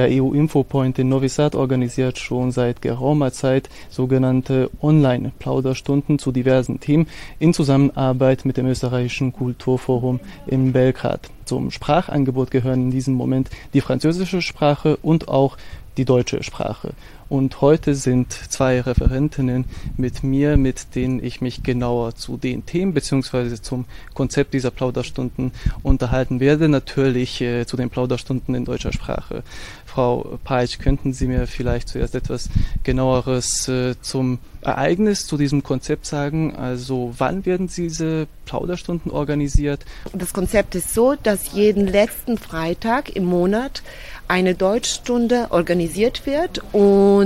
Der 0.00 0.08
EU-Infopoint 0.10 0.98
in 0.98 1.10
Novi 1.10 1.28
Sad 1.28 1.54
organisiert 1.54 2.16
schon 2.16 2.52
seit 2.52 2.80
geraumer 2.80 3.34
Zeit 3.34 3.68
sogenannte 3.90 4.70
Online-Plauderstunden 4.80 6.18
zu 6.18 6.32
diversen 6.32 6.80
Themen 6.80 7.06
in 7.38 7.52
Zusammenarbeit 7.52 8.46
mit 8.46 8.56
dem 8.56 8.64
österreichischen 8.64 9.34
Kulturforum 9.34 10.18
in 10.46 10.72
Belgrad. 10.72 11.28
Zum 11.44 11.70
Sprachangebot 11.70 12.50
gehören 12.50 12.84
in 12.84 12.90
diesem 12.90 13.12
Moment 13.12 13.50
die 13.74 13.82
französische 13.82 14.40
Sprache 14.40 14.96
und 15.02 15.28
auch 15.28 15.58
die 15.98 16.06
deutsche 16.06 16.42
Sprache. 16.42 16.94
Und 17.30 17.60
heute 17.60 17.94
sind 17.94 18.32
zwei 18.32 18.80
Referentinnen 18.80 19.64
mit 19.96 20.24
mir, 20.24 20.56
mit 20.56 20.96
denen 20.96 21.22
ich 21.22 21.40
mich 21.40 21.62
genauer 21.62 22.16
zu 22.16 22.36
den 22.36 22.66
Themen 22.66 22.92
beziehungsweise 22.92 23.62
zum 23.62 23.84
Konzept 24.14 24.52
dieser 24.52 24.72
Plauderstunden 24.72 25.52
unterhalten 25.84 26.40
werde. 26.40 26.68
Natürlich 26.68 27.40
äh, 27.40 27.66
zu 27.66 27.76
den 27.76 27.88
Plauderstunden 27.88 28.56
in 28.56 28.64
deutscher 28.64 28.92
Sprache. 28.92 29.44
Frau 29.86 30.38
Peitsch, 30.42 30.80
könnten 30.80 31.12
Sie 31.12 31.28
mir 31.28 31.46
vielleicht 31.46 31.88
zuerst 31.88 32.16
etwas 32.16 32.48
genaueres 32.82 33.68
äh, 33.68 33.94
zum 34.00 34.38
Ereignis, 34.62 35.26
zu 35.26 35.36
diesem 35.36 35.62
Konzept 35.62 36.06
sagen? 36.06 36.56
Also 36.56 37.14
wann 37.18 37.46
werden 37.46 37.68
diese 37.68 38.26
Plauderstunden 38.44 39.12
organisiert? 39.12 39.84
Das 40.12 40.32
Konzept 40.32 40.74
ist 40.74 40.94
so, 40.94 41.14
dass 41.14 41.52
jeden 41.52 41.86
letzten 41.86 42.38
Freitag 42.38 43.14
im 43.14 43.24
Monat 43.24 43.82
eine 44.28 44.54
Deutschstunde 44.54 45.48
organisiert 45.50 46.24
wird 46.24 46.62
und 46.72 47.19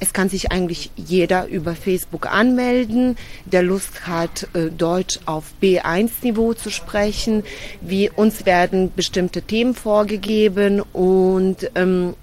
es 0.00 0.14
kann 0.14 0.30
sich 0.30 0.50
eigentlich 0.50 0.90
jeder 0.96 1.46
über 1.46 1.74
Facebook 1.74 2.26
anmelden, 2.26 3.16
der 3.44 3.62
Lust 3.62 4.06
hat, 4.06 4.48
äh, 4.54 4.70
Deutsch 4.70 5.20
auf 5.26 5.52
B1-Niveau 5.62 6.54
zu 6.54 6.70
sprechen. 6.70 7.44
Wie 7.82 8.08
uns 8.08 8.46
werden 8.46 8.90
bestimmte 8.94 9.42
Themen 9.42 9.74
vorgegeben 9.74 10.80
und 10.80 11.70
ähm, 11.74 12.14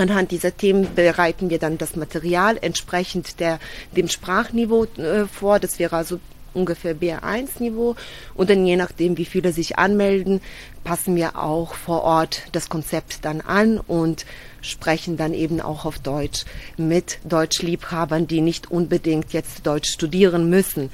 Anhand 0.00 0.30
dieser 0.30 0.56
Themen 0.56 0.94
bereiten 0.94 1.50
wir 1.50 1.58
dann 1.58 1.76
das 1.76 1.94
Material 1.94 2.56
entsprechend 2.58 3.38
der, 3.38 3.58
dem 3.94 4.08
Sprachniveau 4.08 4.86
äh, 4.96 5.26
vor. 5.26 5.58
Das 5.60 5.78
wäre 5.78 5.94
also 5.94 6.20
ungefähr 6.54 6.94
B1-Niveau. 6.94 7.96
Und 8.34 8.50
dann 8.50 8.66
je 8.66 8.76
nachdem, 8.76 9.16
wie 9.16 9.24
viele 9.24 9.52
sich 9.52 9.78
anmelden, 9.78 10.40
passen 10.84 11.16
wir 11.16 11.36
auch 11.38 11.74
vor 11.74 12.02
Ort 12.02 12.42
das 12.52 12.68
Konzept 12.68 13.24
dann 13.24 13.40
an 13.40 13.78
und 13.78 14.26
sprechen 14.62 15.16
dann 15.16 15.34
eben 15.34 15.60
auch 15.60 15.84
auf 15.84 15.98
Deutsch 15.98 16.44
mit 16.76 17.18
Deutschliebhabern, 17.24 18.26
die 18.26 18.40
nicht 18.40 18.70
unbedingt 18.70 19.32
jetzt 19.32 19.66
Deutsch 19.66 19.90
studieren 19.90 20.50
müssen. 20.50 20.90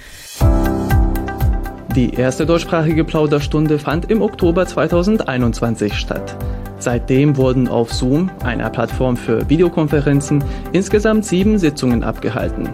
Die 1.96 2.12
erste 2.12 2.44
deutschsprachige 2.44 3.04
Plauderstunde 3.04 3.78
fand 3.78 4.10
im 4.10 4.20
Oktober 4.20 4.66
2021 4.66 5.94
statt. 5.94 6.36
Seitdem 6.78 7.38
wurden 7.38 7.68
auf 7.68 7.90
Zoom, 7.92 8.30
einer 8.44 8.68
Plattform 8.68 9.16
für 9.16 9.48
Videokonferenzen, 9.48 10.44
insgesamt 10.72 11.24
sieben 11.24 11.58
Sitzungen 11.58 12.04
abgehalten. 12.04 12.68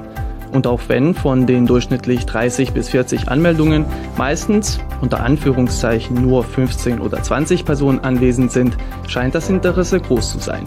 Und 0.52 0.66
auch 0.66 0.82
wenn 0.88 1.14
von 1.14 1.46
den 1.46 1.66
durchschnittlich 1.66 2.26
30 2.26 2.72
bis 2.72 2.90
40 2.90 3.28
Anmeldungen 3.28 3.86
meistens 4.18 4.78
unter 5.00 5.20
Anführungszeichen 5.20 6.20
nur 6.20 6.44
15 6.44 7.00
oder 7.00 7.22
20 7.22 7.64
Personen 7.64 8.00
anwesend 8.00 8.52
sind, 8.52 8.76
scheint 9.08 9.34
das 9.34 9.48
Interesse 9.48 9.98
groß 9.98 10.32
zu 10.32 10.38
sein. 10.38 10.64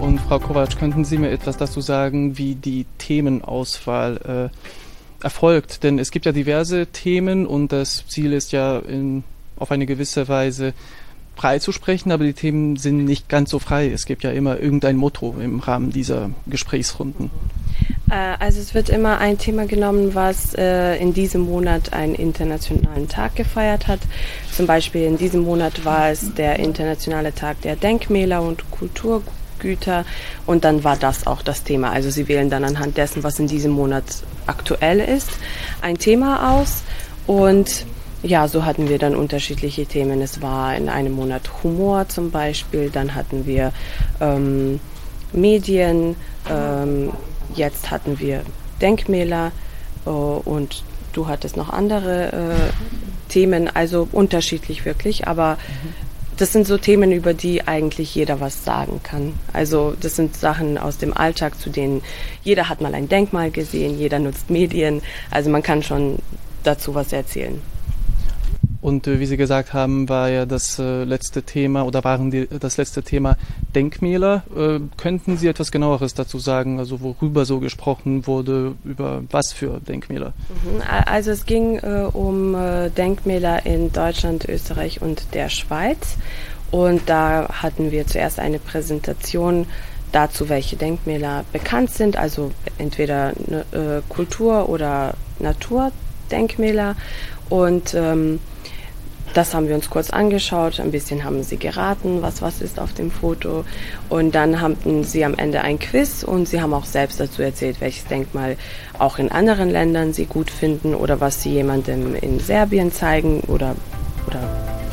Und 0.00 0.20
Frau 0.20 0.38
Kovac, 0.38 0.78
könnten 0.78 1.04
Sie 1.04 1.16
mir 1.16 1.30
etwas 1.30 1.56
dazu 1.56 1.80
sagen, 1.80 2.36
wie 2.36 2.54
die 2.54 2.86
Themenauswahl 2.98 4.50
äh, 4.52 5.24
erfolgt? 5.24 5.82
Denn 5.82 5.98
es 5.98 6.10
gibt 6.10 6.26
ja 6.26 6.32
diverse 6.32 6.86
Themen 6.88 7.46
und 7.46 7.72
das 7.72 8.04
Ziel 8.08 8.32
ist 8.32 8.52
ja 8.52 8.80
in, 8.80 9.24
auf 9.56 9.70
eine 9.70 9.86
gewisse 9.86 10.28
Weise 10.28 10.74
frei 11.36 11.58
zu 11.58 11.72
sprechen, 11.72 12.12
aber 12.12 12.24
die 12.24 12.34
Themen 12.34 12.76
sind 12.76 13.04
nicht 13.04 13.28
ganz 13.28 13.50
so 13.50 13.58
frei. 13.58 13.90
Es 13.90 14.04
gibt 14.04 14.24
ja 14.24 14.30
immer 14.32 14.60
irgendein 14.60 14.96
Motto 14.96 15.36
im 15.40 15.60
Rahmen 15.60 15.90
dieser 15.90 16.30
Gesprächsrunden. 16.46 17.30
Äh, 18.10 18.36
also 18.38 18.60
es 18.60 18.74
wird 18.74 18.88
immer 18.88 19.18
ein 19.18 19.38
Thema 19.38 19.66
genommen, 19.66 20.14
was 20.14 20.54
äh, 20.54 20.96
in 20.96 21.14
diesem 21.14 21.42
Monat 21.42 21.92
einen 21.92 22.14
internationalen 22.14 23.08
Tag 23.08 23.36
gefeiert 23.36 23.88
hat. 23.88 24.00
Zum 24.54 24.66
Beispiel 24.66 25.02
in 25.02 25.16
diesem 25.16 25.42
Monat 25.42 25.84
war 25.84 26.10
es 26.10 26.34
der 26.34 26.58
internationale 26.58 27.34
Tag 27.34 27.60
der 27.62 27.76
Denkmäler 27.76 28.42
und 28.42 28.70
Kulturgüter 28.70 30.04
und 30.46 30.64
dann 30.64 30.84
war 30.84 30.96
das 30.96 31.26
auch 31.26 31.42
das 31.42 31.64
Thema. 31.64 31.90
Also 31.90 32.10
Sie 32.10 32.28
wählen 32.28 32.50
dann 32.50 32.64
anhand 32.64 32.96
dessen, 32.98 33.22
was 33.22 33.38
in 33.38 33.46
diesem 33.48 33.72
Monat 33.72 34.04
aktuell 34.46 35.00
ist, 35.00 35.30
ein 35.80 35.98
Thema 35.98 36.58
aus 36.58 36.82
und 37.26 37.86
ja, 38.24 38.46
so 38.46 38.64
hatten 38.64 38.88
wir 38.88 38.98
dann 38.98 39.16
unterschiedliche 39.16 39.84
Themen. 39.84 40.20
Es 40.22 40.40
war 40.40 40.76
in 40.76 40.88
einem 40.88 41.12
Monat 41.12 41.42
Humor 41.62 42.08
zum 42.08 42.30
Beispiel, 42.30 42.88
dann 42.88 43.16
hatten 43.16 43.46
wir 43.46 43.72
ähm, 44.20 44.78
Medien, 45.32 46.14
ähm, 46.48 47.10
Jetzt 47.54 47.90
hatten 47.90 48.18
wir 48.18 48.42
Denkmäler 48.80 49.52
äh, 50.06 50.10
und 50.10 50.82
du 51.12 51.28
hattest 51.28 51.56
noch 51.56 51.70
andere 51.70 52.32
äh, 52.32 52.72
Themen, 53.28 53.68
also 53.74 54.08
unterschiedlich 54.12 54.84
wirklich, 54.84 55.26
aber 55.26 55.54
mhm. 55.54 55.94
das 56.36 56.52
sind 56.52 56.66
so 56.66 56.78
Themen, 56.78 57.12
über 57.12 57.34
die 57.34 57.66
eigentlich 57.66 58.14
jeder 58.14 58.40
was 58.40 58.64
sagen 58.64 59.00
kann. 59.02 59.34
Also 59.52 59.94
das 60.00 60.16
sind 60.16 60.36
Sachen 60.36 60.78
aus 60.78 60.98
dem 60.98 61.16
Alltag, 61.16 61.58
zu 61.58 61.70
denen 61.70 62.02
jeder 62.42 62.68
hat 62.68 62.80
mal 62.80 62.94
ein 62.94 63.08
Denkmal 63.08 63.50
gesehen, 63.50 63.98
jeder 63.98 64.18
nutzt 64.18 64.50
Medien, 64.50 65.02
also 65.30 65.50
man 65.50 65.62
kann 65.62 65.82
schon 65.82 66.18
dazu 66.62 66.94
was 66.94 67.12
erzählen. 67.12 67.60
Und 68.82 69.06
äh, 69.06 69.20
wie 69.20 69.26
Sie 69.26 69.36
gesagt 69.36 69.72
haben, 69.72 70.08
war 70.08 70.28
ja 70.28 70.44
das 70.44 70.78
äh, 70.80 71.04
letzte 71.04 71.44
Thema 71.44 71.86
oder 71.86 72.02
waren 72.02 72.32
die, 72.32 72.48
das 72.48 72.76
letzte 72.76 73.04
Thema 73.04 73.36
Denkmäler. 73.76 74.42
Äh, 74.54 74.80
könnten 74.96 75.36
Sie 75.36 75.46
etwas 75.46 75.70
genaueres 75.70 76.14
dazu 76.14 76.40
sagen, 76.40 76.80
also 76.80 77.00
worüber 77.00 77.44
so 77.44 77.60
gesprochen 77.60 78.26
wurde, 78.26 78.74
über 78.84 79.22
was 79.30 79.52
für 79.52 79.80
Denkmäler? 79.80 80.32
Mhm, 80.48 80.82
also 81.06 81.30
es 81.30 81.46
ging 81.46 81.78
um 81.78 82.56
Denkmäler 82.96 83.64
in 83.64 83.92
Deutschland, 83.92 84.48
Österreich 84.48 85.00
und 85.00 85.32
der 85.32 85.48
Schweiz. 85.48 86.16
Und 86.72 87.02
da 87.08 87.48
hatten 87.52 87.92
wir 87.92 88.06
zuerst 88.06 88.40
eine 88.40 88.58
Präsentation 88.58 89.66
dazu, 90.10 90.48
welche 90.48 90.76
Denkmäler 90.76 91.44
bekannt 91.52 91.90
sind, 91.90 92.16
also 92.16 92.50
entweder 92.78 93.32
ne, 93.46 94.02
Kultur- 94.08 94.68
oder 94.68 95.14
Naturdenkmäler. 95.38 96.96
Und 97.52 97.92
ähm, 97.92 98.40
das 99.34 99.54
haben 99.54 99.68
wir 99.68 99.74
uns 99.74 99.90
kurz 99.90 100.08
angeschaut, 100.08 100.80
ein 100.80 100.90
bisschen 100.90 101.22
haben 101.22 101.42
sie 101.42 101.58
geraten, 101.58 102.22
was 102.22 102.40
was 102.40 102.62
ist 102.62 102.80
auf 102.80 102.94
dem 102.94 103.10
Foto 103.10 103.66
und 104.08 104.34
dann 104.34 104.62
hatten 104.62 105.04
sie 105.04 105.22
am 105.22 105.34
Ende 105.34 105.60
ein 105.60 105.78
Quiz 105.78 106.22
und 106.22 106.48
sie 106.48 106.62
haben 106.62 106.72
auch 106.72 106.86
selbst 106.86 107.20
dazu 107.20 107.42
erzählt, 107.42 107.82
welches 107.82 108.06
Denkmal 108.06 108.56
auch 108.98 109.18
in 109.18 109.30
anderen 109.30 109.68
Ländern 109.68 110.14
sie 110.14 110.24
gut 110.24 110.50
finden 110.50 110.94
oder 110.94 111.20
was 111.20 111.42
sie 111.42 111.50
jemandem 111.50 112.14
in 112.14 112.40
Serbien 112.40 112.90
zeigen 112.90 113.40
oder, 113.48 113.76
oder 114.26 114.40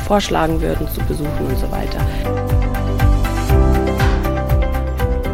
vorschlagen 0.05 0.61
würden 0.61 0.85
zu 0.89 0.99
besuchen 1.03 1.45
und 1.47 1.57
so 1.57 1.71
weiter. 1.71 2.05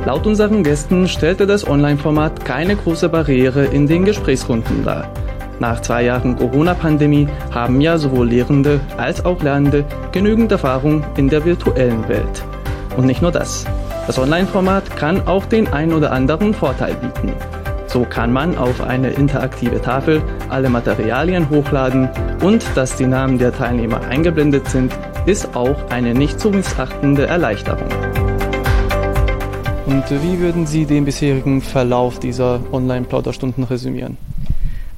Laut 0.06 0.28
unseren 0.28 0.64
Gästen 0.64 1.08
stellte 1.08 1.47
das 1.47 1.67
Online-Format 1.67 2.46
keine 2.46 2.76
große 2.76 3.09
Barriere 3.09 3.66
in 3.66 3.88
den 3.88 4.05
Gesprächsrunden 4.05 4.84
dar. 4.84 5.11
Nach 5.59 5.81
zwei 5.81 6.03
Jahren 6.03 6.35
Corona-Pandemie 6.35 7.28
haben 7.52 7.79
ja 7.79 7.97
sowohl 7.97 8.28
Lehrende 8.28 8.79
als 8.97 9.23
auch 9.23 9.41
Lernende 9.41 9.85
genügend 10.11 10.52
Erfahrung 10.52 11.03
in 11.16 11.29
der 11.29 11.46
virtuellen 11.46 12.07
Welt. 12.09 12.43
Und 12.97 13.05
nicht 13.05 13.22
nur 13.22 13.31
das. 13.31 13.66
Das 14.07 14.19
Online-Format 14.19 14.96
kann 14.97 15.28
auch 15.28 15.46
den 15.46 15.72
ein 15.72 15.93
oder 15.93 16.11
anderen 16.11 16.53
Vorteil 16.53 16.93
bieten. 16.96 17.31
So 17.87 18.03
kann 18.03 18.34
man 18.34 18.57
auf 18.57 18.81
eine 18.81 19.11
interaktive 19.11 19.81
Tafel 19.81 20.22
alle 20.49 20.69
Materialien 20.69 21.49
hochladen 21.49 22.09
und 22.43 22.66
dass 22.75 22.97
die 22.97 23.05
Namen 23.05 23.37
der 23.37 23.53
Teilnehmer 23.53 24.02
eingeblendet 24.09 24.67
sind, 24.67 24.91
ist 25.25 25.55
auch 25.55 25.90
eine 25.90 26.13
nicht 26.13 26.40
zu 26.40 26.49
missachtende 26.49 27.25
Erleichterung. 27.25 27.87
Und 29.85 30.03
wie 30.09 30.40
würden 30.40 30.67
Sie 30.67 30.85
den 30.85 31.05
bisherigen 31.05 31.61
Verlauf 31.61 32.19
dieser 32.19 32.59
Online-Plauderstunden 32.72 33.63
resümieren? 33.63 34.17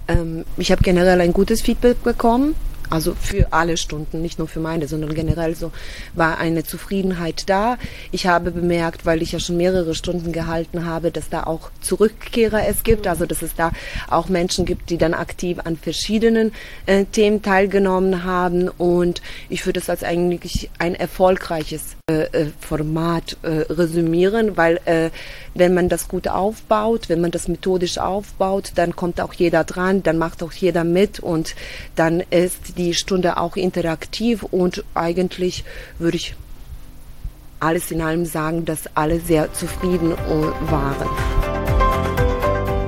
Ähm, 0.08 0.46
ich 0.58 0.72
habe 0.72 0.84
generell 0.84 1.22
ein 1.22 1.34
gutes 1.34 1.62
Feedback 1.62 2.04
bekommen. 2.04 2.56
Also 2.90 3.16
für 3.16 3.48
alle 3.52 3.76
Stunden, 3.76 4.22
nicht 4.22 4.40
nur 4.40 4.48
für 4.48 4.62
meine, 4.62 4.88
sondern 4.88 5.14
generell 5.14 5.56
so 5.56 5.72
war 6.14 6.38
eine 6.38 6.64
Zufriedenheit 6.64 7.44
da. 7.48 7.78
Ich 8.12 8.28
habe 8.28 8.52
bemerkt, 8.52 9.06
weil 9.06 9.22
ich 9.22 9.34
ja 9.34 9.40
schon 9.40 9.58
mehrere 9.58 9.94
Stunden 9.94 10.32
gehalten 10.32 10.86
habe, 10.86 11.12
dass 11.12 11.30
da 11.30 11.44
auch 11.44 11.70
Zurückkehrer 11.82 12.66
es 12.68 12.84
gibt, 12.84 13.08
also 13.08 13.26
dass 13.26 13.42
es 13.42 13.56
da 13.56 13.72
auch 14.10 14.30
Menschen 14.30 14.66
gibt, 14.66 14.90
die 14.90 14.98
dann 14.98 15.14
aktiv 15.14 15.60
an 15.64 15.76
verschiedenen 15.76 16.54
äh, 16.86 17.04
Themen 17.06 17.42
teilgenommen 17.42 18.24
haben. 18.24 18.70
Und 18.70 19.22
ich 19.50 19.66
würde 19.66 19.82
es 19.82 19.90
als 19.90 20.04
eigentlich 20.04 20.70
ein 20.80 20.96
erfolgreiches 20.96 21.98
äh, 22.10 22.24
äh 22.24 22.48
Format 22.60 23.38
äh, 23.42 23.50
resümieren, 23.70 24.56
weil 24.56 24.80
äh, 24.86 25.10
wenn 25.54 25.74
man 25.74 25.90
das 25.90 26.08
gut 26.08 26.28
aufbaut, 26.28 27.10
wenn 27.10 27.22
man 27.22 27.32
das 27.32 27.48
methodisch 27.48 27.98
aufbaut, 27.98 28.72
dann 28.76 28.96
kommt 28.96 29.20
auch 29.20 29.34
jeder 29.34 29.64
dran, 29.64 30.04
dann 30.04 30.18
macht 30.18 30.44
auch 30.44 30.54
jeder 30.54 30.84
mit 30.84 31.20
und 31.20 31.56
dann 31.96 32.22
ist 32.30 32.77
die 32.78 32.94
Stunde 32.94 33.38
auch 33.38 33.56
interaktiv 33.56 34.44
und 34.44 34.84
eigentlich 34.94 35.64
würde 36.00 36.18
ich 36.18 36.36
alles 37.60 37.92
in 37.92 38.02
allem 38.02 38.26
sagen, 38.26 38.66
dass 38.66 38.96
alle 38.96 39.20
sehr 39.20 39.52
zufrieden 39.54 40.14
waren. 40.70 41.10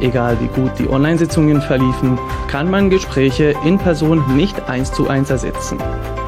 Egal 0.01 0.39
wie 0.39 0.47
gut 0.47 0.71
die 0.79 0.87
Online-Sitzungen 0.87 1.61
verliefen, 1.61 2.17
kann 2.47 2.69
man 2.71 2.89
Gespräche 2.89 3.53
in 3.65 3.77
Person 3.77 4.37
nicht 4.37 4.69
eins 4.69 4.93
zu 4.93 5.09
eins 5.09 5.29
ersetzen. 5.29 5.77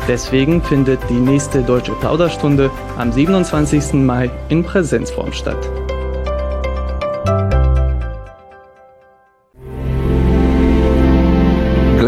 Deswegen 0.08 0.62
findet 0.62 1.00
die 1.10 1.13
nächste 1.13 1.62
Deutsche 1.62 1.94
Plauderstunde 1.94 2.69
am 2.98 3.13
27. 3.13 3.94
Mai 3.94 4.30
in 4.50 4.63
Präsenzform 4.63 5.31
statt. 5.31 5.69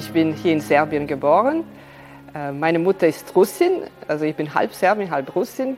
Hier 0.00 0.52
in 0.52 0.60
Serbien 0.60 1.06
geboren. 1.06 1.64
Äh, 2.34 2.52
meine 2.52 2.78
Mutter 2.78 3.06
ist 3.06 3.34
Russin, 3.34 3.82
also 4.06 4.24
ich 4.24 4.36
bin 4.36 4.54
halb 4.54 4.72
Serbin, 4.72 5.10
halb 5.10 5.34
Russin, 5.34 5.76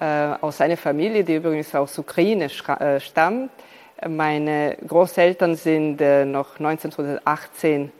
äh, 0.00 0.34
aus 0.40 0.60
einer 0.60 0.76
Familie, 0.76 1.24
die 1.24 1.36
übrigens 1.36 1.74
aus 1.74 1.98
Ukraine 1.98 2.44
äh, 2.44 3.00
stammt. 3.00 3.50
Meine 4.06 4.76
Großeltern 4.86 5.54
sind 5.54 6.00
noch 6.26 6.58
1918 6.58 7.90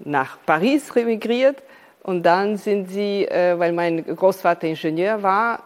nach 0.00 0.36
Paris 0.44 0.94
remigriert 0.94 1.62
und 2.02 2.24
dann 2.24 2.58
sind 2.58 2.90
sie, 2.90 3.26
weil 3.30 3.72
mein 3.72 4.04
Großvater 4.04 4.66
Ingenieur 4.66 5.22
war, 5.22 5.62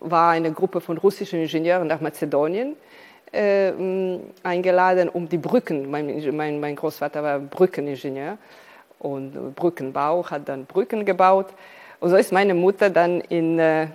war 0.00 0.32
eine 0.32 0.52
Gruppe 0.52 0.80
von 0.80 0.98
russischen 0.98 1.40
Ingenieuren 1.40 1.86
nach 1.86 2.00
Mazedonien 2.00 2.76
eingeladen, 4.42 5.08
um 5.08 5.28
die 5.28 5.38
Brücken, 5.38 5.90
mein, 5.90 6.36
mein, 6.36 6.60
mein 6.60 6.76
Großvater 6.76 7.22
war 7.22 7.38
Brückeningenieur, 7.38 8.38
und 9.04 9.54
Brückenbau, 9.54 10.28
hat 10.30 10.48
dann 10.48 10.64
Brücken 10.64 11.04
gebaut. 11.04 11.48
Und 12.00 12.10
so 12.10 12.16
ist 12.16 12.32
meine 12.32 12.54
Mutter 12.54 12.90
dann 12.90 13.20
in, 13.20 13.58
äh, 13.58 13.88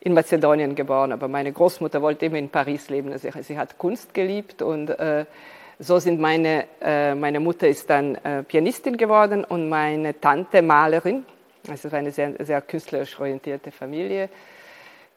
in 0.00 0.14
Mazedonien 0.14 0.74
geboren. 0.74 1.12
Aber 1.12 1.28
meine 1.28 1.52
Großmutter 1.52 2.00
wollte 2.00 2.26
immer 2.26 2.38
in 2.38 2.48
Paris 2.48 2.88
leben. 2.88 3.12
Also 3.12 3.28
sie 3.42 3.58
hat 3.58 3.76
Kunst 3.76 4.14
geliebt 4.14 4.62
und 4.62 4.90
äh, 4.90 5.26
so 5.78 5.98
sind 5.98 6.20
meine, 6.20 6.66
äh, 6.80 7.14
meine 7.14 7.40
Mutter 7.40 7.66
ist 7.66 7.90
dann 7.90 8.14
äh, 8.16 8.44
Pianistin 8.44 8.96
geworden 8.96 9.44
und 9.44 9.68
meine 9.68 10.18
Tante 10.20 10.62
Malerin. 10.62 11.24
Also 11.68 11.88
es 11.88 11.92
war 11.92 11.98
eine 11.98 12.12
sehr, 12.12 12.34
sehr 12.38 12.60
künstlerisch 12.62 13.18
orientierte 13.18 13.72
Familie. 13.72 14.28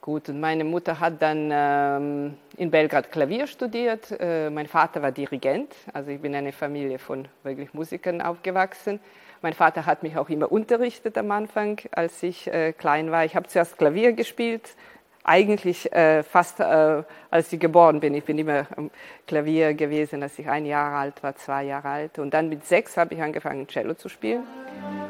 Gut, 0.08 0.30
und 0.30 0.40
meine 0.40 0.64
Mutter 0.64 1.02
hat 1.02 1.22
dann 1.22 1.50
ähm, 1.52 2.38
in 2.56 2.72
Belgrad 2.72 3.12
Klavier 3.12 3.46
studiert. 3.46 4.10
Äh, 4.18 4.50
mein 4.50 4.66
Vater 4.66 5.02
war 5.02 5.12
Dirigent, 5.12 5.76
also 5.92 6.12
ich 6.12 6.22
bin 6.22 6.32
in 6.32 6.38
einer 6.38 6.54
Familie 6.54 6.98
von 6.98 7.28
wirklich 7.44 7.74
Musikern 7.74 8.22
aufgewachsen. 8.22 9.02
Mein 9.42 9.52
Vater 9.52 9.86
hat 9.86 10.04
mich 10.04 10.16
auch 10.16 10.30
immer 10.30 10.50
unterrichtet 10.50 11.18
am 11.18 11.30
Anfang, 11.32 11.82
als 11.92 12.24
ich 12.24 12.48
äh, 12.48 12.72
klein 12.72 13.12
war. 13.12 13.26
Ich 13.26 13.36
habe 13.36 13.48
zuerst 13.48 13.78
Klavier 13.78 14.14
gespielt, 14.14 14.78
eigentlich 15.26 15.92
äh, 15.92 16.24
fast 16.24 16.62
äh, 16.62 17.04
als 17.30 17.52
ich 17.52 17.60
geboren 17.60 18.00
bin. 18.00 18.14
Ich 18.14 18.24
bin 18.24 18.38
immer 18.38 18.66
am 18.78 18.90
Klavier 19.28 19.74
gewesen, 19.74 20.24
als 20.24 20.40
ich 20.40 20.48
ein 20.48 20.66
Jahr 20.66 20.94
alt 20.98 21.22
war, 21.22 21.36
zwei 21.36 21.66
Jahre 21.66 21.90
alt. 21.90 22.18
Und 22.18 22.34
dann 22.34 22.48
mit 22.48 22.66
sechs 22.66 22.96
habe 22.96 23.14
ich 23.14 23.22
angefangen, 23.22 23.68
Cello 23.68 23.94
zu 23.94 24.08
spielen. 24.08 24.44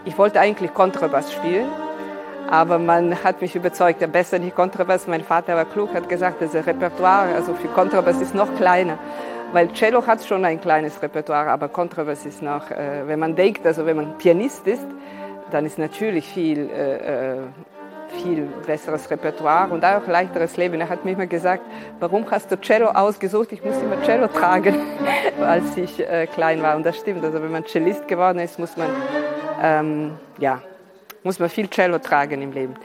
Ich 0.05 0.17
wollte 0.17 0.39
eigentlich 0.39 0.73
Kontrabass 0.73 1.31
spielen 1.31 1.69
aber 2.49 2.79
man 2.79 3.23
hat 3.23 3.41
mich 3.41 3.55
überzeugt, 3.55 4.01
der 4.01 4.07
besser 4.07 4.39
nicht 4.39 4.55
Kontrabass. 4.55 5.07
Mein 5.07 5.23
Vater 5.23 5.55
war 5.55 5.65
klug, 5.65 5.93
hat 5.93 6.07
gesagt, 6.07 6.41
das 6.41 6.53
Repertoire, 6.53 7.35
also 7.35 7.53
für 7.53 7.67
Kontrabass 7.67 8.21
ist 8.21 8.33
noch 8.33 8.53
kleiner. 8.55 8.97
Weil 9.53 9.69
Cello 9.73 10.05
hat 10.05 10.23
schon 10.23 10.43
ein 10.43 10.59
kleines 10.59 11.01
Repertoire, 11.01 11.49
aber 11.49 11.69
Kontrabass 11.69 12.25
ist 12.25 12.41
noch, 12.41 12.69
äh, 12.71 13.07
wenn 13.07 13.19
man 13.19 13.35
denkt, 13.35 13.65
also 13.65 13.85
wenn 13.85 13.95
man 13.95 14.17
Pianist 14.17 14.67
ist, 14.67 14.85
dann 15.51 15.65
ist 15.65 15.77
natürlich 15.77 16.27
viel, 16.27 16.69
äh, 16.69 17.35
äh 17.35 17.37
viel 18.23 18.47
besseres 18.65 19.11
Repertoire 19.11 19.69
und 19.69 19.83
auch 19.83 20.07
leichteres 20.07 20.55
Leben. 20.55 20.79
Er 20.79 20.87
hat 20.87 21.03
mir 21.03 21.11
immer 21.11 21.27
gesagt, 21.27 21.63
warum 21.99 22.25
hast 22.31 22.49
du 22.49 22.55
Cello 22.55 22.87
ausgesucht? 22.87 23.51
Ich 23.51 23.61
muss 23.63 23.75
immer 23.81 24.01
Cello 24.03 24.27
tragen, 24.27 24.75
als 25.41 25.75
ich 25.75 25.99
äh, 25.99 26.25
klein 26.27 26.61
war. 26.63 26.77
Und 26.77 26.85
das 26.85 26.95
stimmt. 26.95 27.23
Also 27.25 27.41
wenn 27.41 27.51
man 27.51 27.65
Cellist 27.65 28.07
geworden 28.07 28.39
ist, 28.39 28.59
muss 28.59 28.77
man 28.77 28.87
ähm, 29.61 30.11
ja, 30.37 30.61
muss 31.27 31.39
man 31.39 31.49
viel 31.49 31.69
Cello 31.69 31.99
tragen 31.99 32.41
im 32.41 32.53
Leben. 32.53 32.75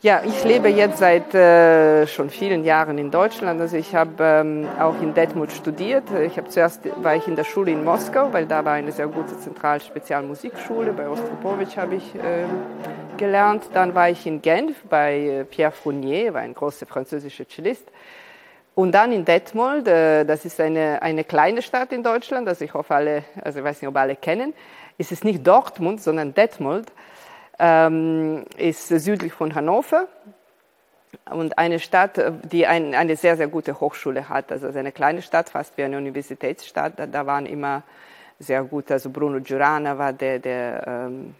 Ja, 0.00 0.22
ich 0.24 0.42
lebe 0.44 0.68
jetzt 0.68 0.98
seit 0.98 1.34
äh, 1.34 2.06
schon 2.06 2.28
vielen 2.28 2.64
Jahren 2.64 2.98
in 2.98 3.10
Deutschland. 3.10 3.60
Also 3.60 3.76
ich 3.76 3.94
habe 3.94 4.12
ähm, 4.20 4.68
auch 4.78 5.00
in 5.00 5.14
Detmold 5.14 5.52
studiert. 5.52 6.04
Ich 6.26 6.36
habe 6.36 6.48
zuerst 6.48 6.80
war 7.02 7.14
ich 7.16 7.26
in 7.26 7.36
der 7.36 7.44
Schule 7.44 7.72
in 7.72 7.84
Moskau, 7.84 8.32
weil 8.32 8.46
da 8.46 8.64
war 8.64 8.72
eine 8.72 8.92
sehr 8.92 9.06
gute 9.06 9.38
Zentralspezialmusikschule. 9.38 10.92
Bei 10.92 11.08
Ostropowitsch 11.08 11.76
habe 11.76 11.94
ich 11.96 12.14
äh, 12.14 12.44
gelernt. 13.16 13.64
Dann 13.72 13.94
war 13.94 14.10
ich 14.10 14.26
in 14.26 14.42
Genf 14.42 14.76
bei 14.90 15.18
äh, 15.20 15.44
Pierre 15.44 15.72
Fournier, 15.72 16.34
war 16.34 16.40
ein 16.40 16.54
großer 16.54 16.86
französischer 16.86 17.48
Cellist. 17.48 17.86
Und 18.74 18.92
dann 18.92 19.12
in 19.12 19.24
Detmold, 19.24 19.86
äh, 19.88 20.24
das 20.24 20.44
ist 20.44 20.60
eine, 20.60 21.00
eine 21.00 21.24
kleine 21.24 21.62
Stadt 21.62 21.92
in 21.92 22.02
Deutschland, 22.02 22.48
also 22.48 22.64
ich 22.64 22.74
hoffe 22.74 22.94
alle, 22.94 23.24
also 23.42 23.60
ich 23.60 23.64
weiß 23.64 23.80
nicht, 23.80 23.88
ob 23.88 23.96
alle 23.96 24.16
kennen. 24.16 24.52
Es 24.98 25.12
ist 25.12 25.24
nicht 25.24 25.46
Dortmund, 25.46 26.02
sondern 26.02 26.34
Detmold 26.34 26.92
ähm, 27.58 28.44
ist 28.56 28.88
südlich 28.88 29.32
von 29.32 29.54
Hannover 29.54 30.08
und 31.30 31.58
eine 31.58 31.78
Stadt, 31.78 32.20
die 32.50 32.66
ein, 32.66 32.94
eine 32.94 33.16
sehr, 33.16 33.36
sehr 33.36 33.48
gute 33.48 33.80
Hochschule 33.80 34.28
hat. 34.28 34.52
Also 34.52 34.66
eine 34.68 34.92
kleine 34.92 35.22
Stadt, 35.22 35.50
fast 35.50 35.76
wie 35.78 35.84
eine 35.84 35.96
Universitätsstadt. 35.96 36.94
Da, 36.96 37.06
da 37.06 37.26
waren 37.26 37.46
immer 37.46 37.82
sehr 38.38 38.64
gut, 38.64 38.90
also 38.90 39.10
Bruno 39.10 39.40
Giurana 39.40 39.96
war 39.96 40.12
der, 40.12 40.38
der 40.38 40.84
ähm, 40.86 41.34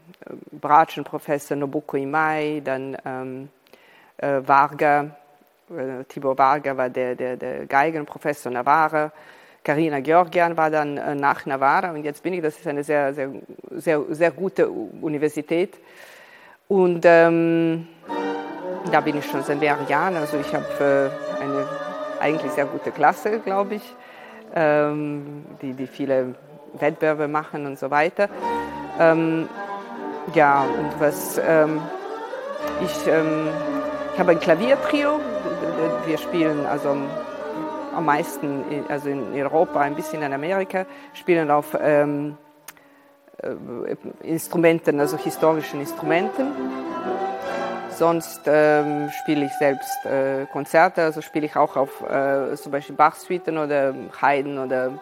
Bratschenprofessor, 0.52 1.56
Nobuko 1.56 1.96
Imai, 1.96 2.62
dann 2.64 2.96
ähm, 3.04 3.48
äh, 4.18 4.40
Varga, 4.46 5.10
äh, 5.70 6.04
Tibor 6.04 6.38
Varga 6.38 6.76
war 6.76 6.88
der, 6.88 7.14
der, 7.16 7.36
der 7.36 7.66
Geigenprofessor 7.66 8.52
Navarra. 8.52 9.12
Karina 9.64 10.00
Georgian 10.00 10.56
war 10.58 10.70
dann 10.70 10.98
äh, 10.98 11.14
nach 11.14 11.46
Navarra 11.46 11.90
und 11.90 12.04
jetzt 12.04 12.22
bin 12.22 12.34
ich, 12.34 12.42
das 12.42 12.58
ist 12.58 12.66
eine 12.66 12.84
sehr, 12.84 13.14
sehr, 13.14 13.30
sehr, 13.70 14.02
sehr 14.10 14.30
gute 14.30 14.68
Universität. 14.68 15.74
Und 16.68 17.02
ähm, 17.04 17.88
da 18.92 19.00
bin 19.00 19.16
ich 19.16 19.24
schon 19.24 19.42
seit 19.42 19.58
mehreren 19.58 19.88
Jahren. 19.88 20.16
Also 20.16 20.36
ich 20.38 20.54
habe 20.54 21.10
äh, 21.40 21.42
eine 21.42 21.66
eigentlich 22.20 22.52
sehr 22.52 22.66
gute 22.66 22.90
Klasse, 22.90 23.40
glaube 23.40 23.76
ich, 23.76 23.94
ähm, 24.54 25.46
die, 25.62 25.72
die 25.72 25.86
viele 25.86 26.34
Wettbewerbe 26.74 27.26
machen 27.26 27.64
und 27.64 27.78
so 27.78 27.90
weiter. 27.90 28.28
Ähm, 29.00 29.48
ja, 30.34 30.62
und 30.62 31.00
was 31.00 31.38
ähm, 31.38 31.80
ich, 32.82 33.06
ähm, 33.06 33.48
ich 34.12 34.20
habe 34.20 34.32
ein 34.32 34.40
Klaviertrio. 34.40 35.20
Wir 36.06 36.18
spielen 36.18 36.66
also 36.66 36.96
am 37.94 38.04
meisten 38.04 38.64
also 38.88 39.08
in 39.08 39.32
Europa, 39.34 39.80
ein 39.80 39.94
bisschen 39.94 40.22
in 40.22 40.32
Amerika, 40.32 40.86
spielen 41.12 41.50
auf 41.50 41.76
ähm, 41.80 42.36
äh, 43.38 43.96
Instrumenten, 44.22 45.00
also 45.00 45.16
historischen 45.16 45.80
Instrumenten. 45.80 46.52
Sonst 47.90 48.40
ähm, 48.46 49.10
spiele 49.22 49.44
ich 49.46 49.52
selbst 49.52 50.04
äh, 50.04 50.46
Konzerte, 50.52 51.02
also 51.02 51.20
spiele 51.20 51.46
ich 51.46 51.56
auch 51.56 51.76
auf 51.76 52.02
äh, 52.02 52.56
zum 52.56 52.72
Beispiel 52.72 52.96
Bach-Suiten 52.96 53.56
oder 53.56 53.94
Haydn 54.20 54.58
oder 54.58 54.98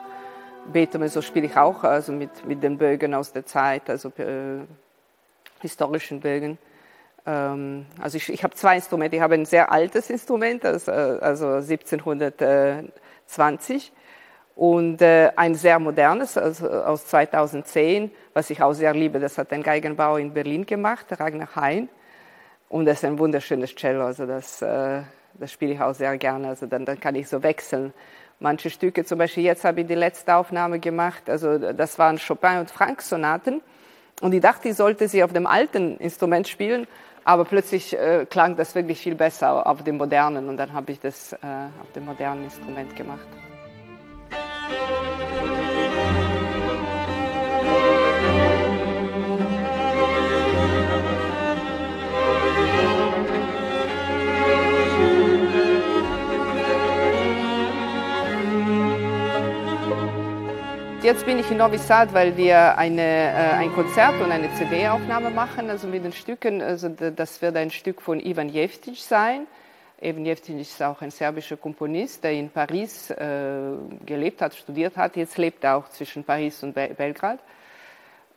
Beethoven, 0.71 1.09
so 1.09 1.23
spiele 1.23 1.47
ich 1.47 1.57
auch, 1.57 1.85
also 1.85 2.13
mit, 2.13 2.47
mit 2.47 2.63
den 2.63 2.77
Bögen 2.77 3.15
aus 3.15 3.33
der 3.33 3.47
Zeit, 3.47 3.89
also 3.89 4.11
äh, 4.19 4.61
historischen 5.61 6.21
Bögen. 6.21 6.59
Ähm, 7.27 7.87
also 8.01 8.17
ich, 8.17 8.29
ich 8.29 8.45
habe 8.45 8.55
zwei 8.55 8.77
Instrumente. 8.77 9.17
Ich 9.17 9.23
habe 9.23 9.35
ein 9.35 9.45
sehr 9.45 9.71
altes 9.71 10.11
Instrument, 10.11 10.65
also, 10.65 10.93
also 10.93 11.55
1720 11.55 13.93
und 14.55 15.01
äh, 15.01 15.33
ein 15.37 15.55
sehr 15.55 15.79
modernes 15.79 16.37
also 16.37 16.69
aus 16.69 17.07
2010, 17.07 18.11
was 18.35 18.51
ich 18.51 18.63
auch 18.63 18.73
sehr 18.73 18.93
liebe. 18.93 19.19
Das 19.19 19.39
hat 19.39 19.53
ein 19.53 19.63
Geigenbauer 19.63 20.19
in 20.19 20.35
Berlin 20.35 20.67
gemacht, 20.67 21.07
Ragnar 21.11 21.57
Hein. 21.57 21.89
Und 22.69 22.87
das 22.87 22.99
ist 22.99 23.05
ein 23.05 23.19
wunderschönes 23.19 23.75
Cello. 23.75 24.05
Also 24.05 24.27
das, 24.27 24.63
äh, 24.63 25.03
das 25.35 25.53
spiele 25.53 25.75
ich 25.75 25.81
auch 25.81 25.95
sehr 25.95 26.17
gerne. 26.19 26.49
Also 26.49 26.67
dann, 26.67 26.85
dann 26.85 27.01
kann 27.01 27.15
ich 27.15 27.29
so 27.29 27.43
wechseln. 27.43 27.93
Manche 28.41 28.71
Stücke, 28.71 29.05
zum 29.05 29.19
Beispiel 29.19 29.45
jetzt 29.45 29.65
habe 29.65 29.83
ich 29.83 29.87
die 29.87 29.95
letzte 29.95 30.35
Aufnahme 30.35 30.81
gemacht, 30.81 31.31
also 31.31 31.59
das 31.59 31.97
waren 32.01 32.19
Chopin 32.19 32.59
und 32.59 32.73
Frank 32.73 33.01
Sonaten. 33.01 33.63
Und 34.21 34.33
ich 34.33 34.41
dachte, 34.41 34.69
ich 34.69 34.77
sollte 34.77 35.07
sie 35.07 35.23
auf 35.23 35.33
dem 35.33 35.47
alten 35.47 35.97
Instrument 35.99 36.49
spielen, 36.49 36.89
aber 37.25 37.45
plötzlich 37.45 37.97
äh, 37.97 38.27
klang 38.29 38.57
das 38.57 38.75
wirklich 38.75 39.01
viel 39.01 39.15
besser 39.15 39.67
auf 39.67 39.83
dem 39.83 39.97
modernen 39.97 40.49
und 40.49 40.57
dann 40.57 40.73
habe 40.73 40.93
ich 40.93 41.01
das 41.01 41.33
äh, 41.33 41.37
auf 41.81 41.93
dem 41.95 42.05
modernen 42.05 42.45
Instrument 42.45 42.95
gemacht. 42.97 43.27
Jetzt 61.03 61.27
bin 61.27 61.41
ich 61.41 61.51
in 61.51 61.57
Novi 61.57 61.79
Sad, 61.79 62.15
weil 62.15 62.37
wir 62.37 62.79
eine, 62.79 63.03
äh, 63.03 63.55
ein 63.55 63.73
Konzert 63.73 64.21
und 64.21 64.31
eine 64.31 64.55
CD-Aufnahme 64.55 65.31
machen, 65.31 65.69
also 65.69 65.89
mit 65.89 66.05
den 66.05 66.13
Stücken. 66.13 66.63
Also 66.63 66.89
das 66.91 67.43
wird 67.43 67.57
ein 67.57 67.73
Stück 67.73 68.01
von 68.01 68.21
Ivan 68.21 68.49
Jeftic 68.49 68.99
sein. 68.99 69.49
Ivan 70.01 70.25
Jeftic 70.25 70.61
ist 70.61 70.81
auch 70.81 71.03
ein 71.03 71.11
serbischer 71.11 71.57
Komponist, 71.57 72.23
der 72.23 72.35
in 72.35 72.51
Paris 72.51 73.11
äh, 73.11 73.73
gelebt 74.07 74.43
hat, 74.43 74.55
studiert 74.55 74.97
hat. 74.97 75.17
Jetzt 75.17 75.39
lebt 75.39 75.65
er 75.65 75.79
auch 75.79 75.89
zwischen 75.89 76.23
Paris 76.23 76.63
und 76.63 76.73
Be 76.73 76.95
Belgrad. 76.97 77.41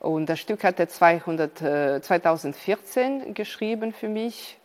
Und 0.00 0.28
das 0.28 0.40
Stück 0.40 0.64
hat 0.64 0.80
er 0.80 0.88
200, 0.88 1.62
äh, 1.62 2.00
2014 2.02 3.32
geschrieben 3.32 3.92
für 3.92 4.08
mich. 4.08 4.58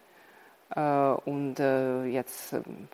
Äh, 0.76 0.82
und 0.82 1.60
äh, 1.60 2.06
jetzt 2.06 2.54
ähm, 2.54 2.88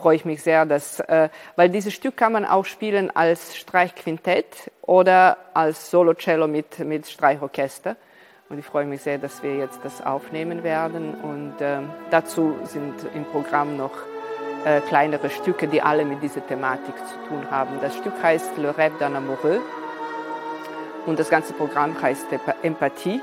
freue 0.00 0.16
ich 0.16 0.24
mich 0.24 0.42
sehr, 0.42 0.64
dass, 0.66 1.00
äh, 1.00 1.28
weil 1.56 1.68
dieses 1.68 1.92
Stück 1.92 2.16
kann 2.16 2.32
man 2.32 2.44
auch 2.44 2.64
spielen 2.64 3.14
als 3.14 3.56
Streichquintett 3.56 4.70
oder 4.82 5.36
als 5.54 5.90
Solocello 5.90 6.48
mit, 6.48 6.78
mit 6.78 7.06
Streichorchester. 7.06 7.96
Und 8.48 8.58
ich 8.58 8.64
freue 8.64 8.86
mich 8.86 9.02
sehr, 9.02 9.18
dass 9.18 9.42
wir 9.42 9.56
jetzt 9.56 9.78
das 9.84 10.04
aufnehmen 10.04 10.64
werden. 10.64 11.14
Und 11.14 11.60
äh, 11.60 11.80
dazu 12.10 12.56
sind 12.64 12.94
im 13.14 13.24
Programm 13.26 13.76
noch 13.76 13.92
äh, 14.64 14.80
kleinere 14.80 15.30
Stücke, 15.30 15.68
die 15.68 15.82
alle 15.82 16.04
mit 16.04 16.22
dieser 16.22 16.44
Thematik 16.46 16.94
zu 16.96 17.28
tun 17.28 17.50
haben. 17.50 17.78
Das 17.80 17.96
Stück 17.96 18.14
heißt 18.22 18.56
Le 18.58 18.72
Rêve 18.72 18.98
d'un 18.98 19.14
Amoureux 19.14 19.60
und 21.06 21.18
das 21.18 21.30
ganze 21.30 21.52
Programm 21.52 22.00
heißt 22.00 22.26
Empathie. 22.62 23.20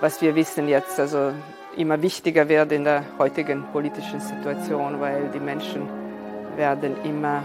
Was 0.00 0.20
wir 0.20 0.34
wissen 0.34 0.68
jetzt, 0.68 0.98
also 1.00 1.32
immer 1.76 2.00
wichtiger 2.00 2.48
wird 2.48 2.72
in 2.72 2.84
der 2.84 3.04
heutigen 3.18 3.64
politischen 3.72 4.20
Situation, 4.20 5.00
weil 5.00 5.28
die 5.28 5.40
Menschen 5.40 5.88
werden 6.56 6.96
immer 7.04 7.42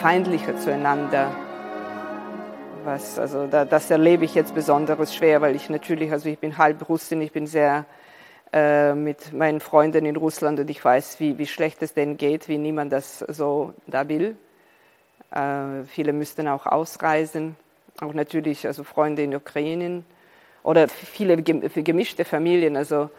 feindlicher 0.00 0.56
zueinander. 0.56 1.30
Was, 2.84 3.18
also 3.18 3.46
da, 3.46 3.64
das 3.64 3.90
erlebe 3.90 4.24
ich 4.24 4.34
jetzt 4.34 4.54
besonders 4.54 5.14
schwer, 5.14 5.40
weil 5.40 5.56
ich 5.56 5.70
natürlich, 5.70 6.12
also 6.12 6.28
ich 6.28 6.38
bin 6.38 6.58
halb 6.58 6.88
Russin, 6.88 7.20
ich 7.20 7.32
bin 7.32 7.46
sehr 7.46 7.86
äh, 8.52 8.94
mit 8.94 9.32
meinen 9.32 9.60
Freunden 9.60 10.06
in 10.06 10.16
Russland 10.16 10.60
und 10.60 10.70
ich 10.70 10.84
weiß, 10.84 11.18
wie, 11.18 11.38
wie 11.38 11.46
schlecht 11.46 11.82
es 11.82 11.94
denen 11.94 12.16
geht, 12.16 12.48
wie 12.48 12.58
niemand 12.58 12.92
das 12.92 13.20
so 13.20 13.74
da 13.86 14.08
will. 14.08 14.36
Äh, 15.30 15.84
viele 15.86 16.12
müssten 16.12 16.46
auch 16.46 16.66
ausreisen, 16.66 17.56
auch 18.00 18.12
natürlich 18.12 18.66
also 18.66 18.84
Freunde 18.84 19.22
in 19.22 19.34
Ukraine 19.34 20.04
oder 20.62 20.88
viele 20.88 21.42
gemischte 21.42 22.24
Familien. 22.24 22.76
Also 22.76 23.10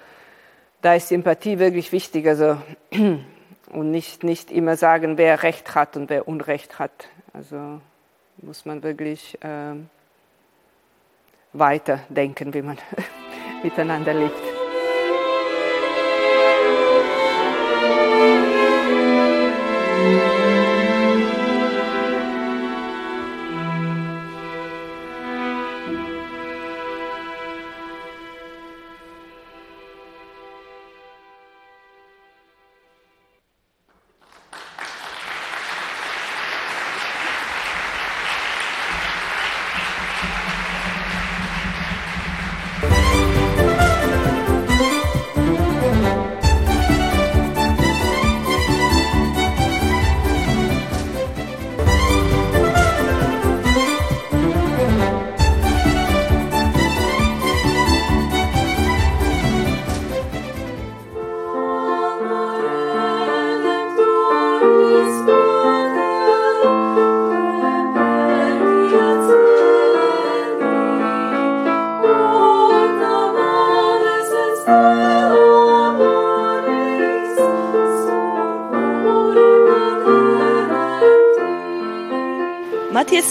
da 0.86 0.94
ist 0.94 1.08
Sympathie 1.08 1.58
wirklich 1.58 1.92
wichtig. 1.92 2.28
Also, 2.28 2.62
und 3.72 3.92
nicht, 3.92 4.24
nicht 4.24 4.52
immer 4.52 4.78
sagen, 4.78 5.18
wer 5.18 5.42
Recht 5.42 5.74
hat 5.74 5.98
und 5.98 6.12
wer 6.12 6.28
Unrecht 6.28 6.78
hat. 6.78 7.10
Also 7.34 7.82
muss 8.38 8.66
man 8.66 8.84
wirklich 8.84 9.36
äh, 9.44 9.74
weiterdenken, 11.54 12.54
wie 12.54 12.62
man 12.62 12.78
miteinander 13.64 14.14
lebt. 14.14 14.45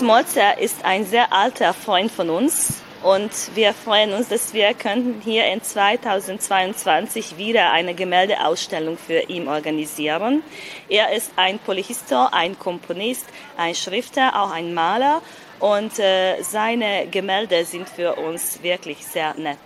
Smolzer 0.05 0.59
ist 0.59 0.85
ein 0.85 1.07
sehr 1.07 1.33
alter 1.33 1.73
Freund 1.73 2.13
von 2.13 2.29
uns 2.29 2.83
und 3.03 3.31
wir 3.55 3.73
freuen 3.73 4.13
uns, 4.13 4.29
dass 4.29 4.53
wir 4.53 4.75
könnten 4.75 5.23
hier 5.25 5.47
in 5.47 5.63
2022 5.63 7.39
wieder 7.39 7.73
eine 7.73 7.95
Gemäldeausstellung 7.95 8.99
für 8.99 9.21
ihn 9.31 9.49
organisieren. 9.49 10.43
Er 10.91 11.17
ist 11.17 11.33
ein 11.37 11.59
Polyhistor, 11.59 12.35
ein 12.35 12.59
Komponist, 12.59 13.25
ein 13.57 13.75
Schrifter, 13.75 14.39
auch 14.39 14.51
ein 14.51 14.75
Maler 14.75 15.23
und 15.59 15.99
äh, 15.99 16.43
seine 16.43 17.07
Gemälde 17.11 17.65
sind 17.65 17.89
für 17.89 18.17
uns 18.17 18.63
wirklich 18.63 19.07
sehr 19.07 19.33
nett. 19.39 19.57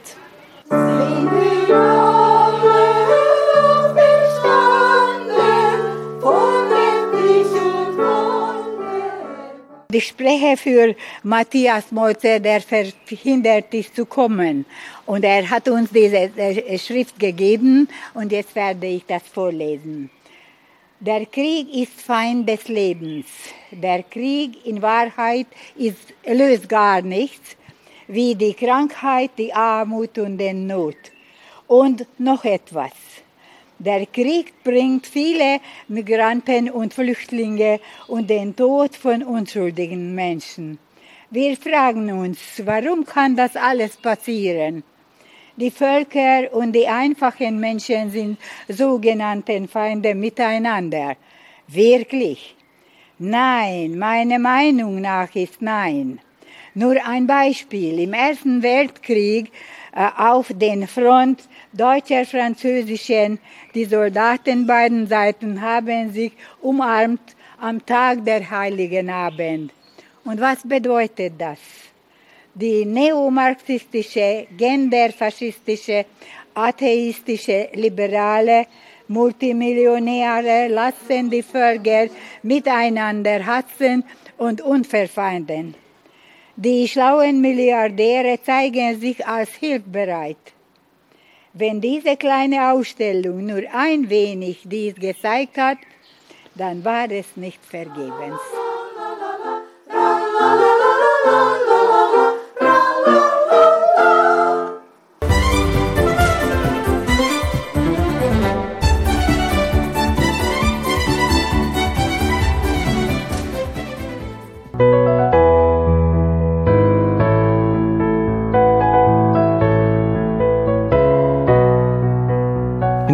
Ich 9.99 10.07
spreche 10.07 10.57
für 10.57 10.95
Matthias 11.25 11.91
Molzer, 11.91 12.39
der 12.39 12.61
verhindert 12.61 13.75
ist 13.75 13.97
zu 13.97 14.07
kommen. 14.07 14.65
Und 15.07 15.25
er 15.25 15.51
hat 15.51 15.69
uns 15.69 15.91
diese 15.91 16.31
Schrift 16.79 17.19
gegeben 17.19 17.89
und 18.15 18.31
jetzt 18.31 18.55
werde 18.55 18.87
ich 18.87 19.05
das 19.07 19.25
vorlesen. 19.25 20.09
Der 21.01 21.27
Krieg 21.27 21.67
ist 21.75 22.01
Feind 22.01 22.49
des 22.49 22.69
Lebens. 22.69 23.27
Der 23.73 24.05
Krieg 24.05 24.65
in 24.65 24.81
Wahrheit 24.83 25.49
ist, 25.75 26.15
löst 26.25 26.69
gar 26.69 27.03
nichts, 27.03 27.57
wie 28.07 28.37
die 28.37 28.55
Krankheit, 28.55 29.33
die 29.37 29.53
Armut 29.53 30.17
und 30.19 30.39
den 30.39 30.69
Not. 30.69 31.03
Und 31.67 32.07
noch 32.21 32.45
etwas. 32.45 32.93
Der 33.81 34.07
Krieg 34.07 34.53
bringt 34.65 35.07
viele 35.07 35.61
Migranten 35.87 36.69
und 36.69 36.93
Flüchtlinge 36.93 37.79
und 38.09 38.29
den 38.29 38.57
Tod 38.57 38.97
von 38.97 39.23
unschuldigen 39.23 40.17
Menschen. 40.17 40.81
Wir 41.31 41.57
fragen 41.57 42.11
uns, 42.11 42.39
warum 42.65 43.05
kann 43.05 43.37
das 43.37 43.55
alles 43.55 43.97
passieren? 43.97 44.83
Die 45.57 45.71
Völker 45.71 46.53
und 46.53 46.73
die 46.73 46.89
einfachen 46.89 47.61
Menschen 47.61 48.11
sind 48.11 48.39
sogenannten 48.69 49.69
Feinde 49.69 50.15
miteinander. 50.15 51.17
Wirklich? 51.69 52.57
Nein, 53.19 53.97
meine 53.97 54.41
Meinung 54.41 55.01
nach 55.01 55.33
ist 55.35 55.63
nein. 55.63 56.21
Nur 56.79 56.97
ein 57.05 57.27
Beispiel. 57.27 57.99
Im 57.99 58.13
Ersten 58.13 58.63
Weltkrieg 58.63 59.51
äh, 59.93 60.11
auf 60.17 60.47
den 60.55 60.87
Front 60.87 61.49
deutscher, 61.73 62.25
französischen, 62.25 63.41
die 63.75 63.85
Soldaten 63.85 64.65
beiden 64.65 65.09
Seiten 65.09 65.61
haben 65.61 66.13
sich 66.13 66.31
umarmt 66.63 67.35
am 67.61 67.85
Tag 67.85 68.25
der 68.25 68.49
Heiligen 68.49 69.11
Abend. 69.11 69.73
Und 70.25 70.41
was 70.41 70.59
bedeutet 70.63 71.33
das? 71.37 71.59
Die 72.55 72.85
neomarxistische, 72.85 74.47
genderfaschistische, 74.57 76.07
atheistische, 76.55 77.71
liberale 77.75 78.69
Multimillionäre 79.09 80.69
lassen 80.69 81.29
die 81.29 81.43
Völker 81.43 82.07
miteinander 82.45 83.45
hassen 83.45 84.05
und 84.37 84.61
unverfeinden. 84.61 85.75
Die 86.61 86.89
schlauen 86.89 87.41
Milliardäre 87.41 88.43
zeigen 88.43 88.99
sich 88.99 89.25
als 89.25 89.51
hilfbereit. 89.51 90.45
Wenn 91.53 91.81
diese 91.81 92.17
kleine 92.17 92.73
Ausstellung 92.73 93.47
nur 93.47 93.63
ein 93.73 94.11
wenig 94.11 94.63
dies 94.65 94.97
gezeigt 94.97 95.57
hat, 95.57 95.79
dann 96.57 96.85
war 96.85 97.09
es 97.13 97.37
nicht 97.37 97.65
vergebens. 97.65 98.41